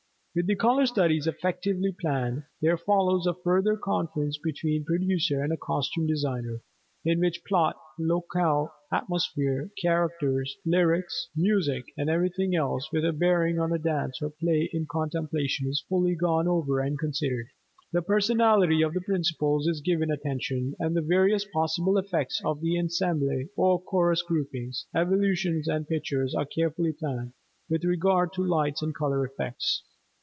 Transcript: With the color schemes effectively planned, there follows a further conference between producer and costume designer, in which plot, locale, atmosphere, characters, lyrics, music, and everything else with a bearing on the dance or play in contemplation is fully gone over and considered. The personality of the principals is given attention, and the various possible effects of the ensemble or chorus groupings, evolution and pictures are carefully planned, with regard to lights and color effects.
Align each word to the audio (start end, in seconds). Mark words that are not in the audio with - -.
With 0.33 0.47
the 0.47 0.55
color 0.55 0.85
schemes 0.85 1.27
effectively 1.27 1.91
planned, 1.91 2.43
there 2.61 2.77
follows 2.77 3.27
a 3.27 3.33
further 3.33 3.75
conference 3.75 4.37
between 4.37 4.85
producer 4.85 5.43
and 5.43 5.59
costume 5.59 6.07
designer, 6.07 6.61
in 7.03 7.19
which 7.19 7.43
plot, 7.43 7.75
locale, 7.99 8.71
atmosphere, 8.93 9.71
characters, 9.81 10.55
lyrics, 10.65 11.27
music, 11.35 11.83
and 11.97 12.09
everything 12.09 12.55
else 12.55 12.89
with 12.93 13.03
a 13.03 13.11
bearing 13.11 13.59
on 13.59 13.71
the 13.71 13.77
dance 13.77 14.21
or 14.21 14.29
play 14.29 14.69
in 14.71 14.85
contemplation 14.89 15.67
is 15.67 15.83
fully 15.89 16.15
gone 16.15 16.47
over 16.47 16.79
and 16.79 16.97
considered. 16.97 17.47
The 17.91 18.01
personality 18.01 18.81
of 18.83 18.93
the 18.93 19.01
principals 19.01 19.67
is 19.67 19.81
given 19.81 20.09
attention, 20.09 20.75
and 20.79 20.95
the 20.95 21.01
various 21.01 21.43
possible 21.43 21.97
effects 21.97 22.41
of 22.45 22.61
the 22.61 22.79
ensemble 22.79 23.43
or 23.57 23.81
chorus 23.81 24.21
groupings, 24.21 24.85
evolution 24.95 25.61
and 25.67 25.85
pictures 25.89 26.33
are 26.33 26.45
carefully 26.45 26.93
planned, 26.93 27.33
with 27.69 27.83
regard 27.83 28.31
to 28.35 28.41
lights 28.45 28.81
and 28.81 28.95
color 28.95 29.25
effects. 29.25 29.83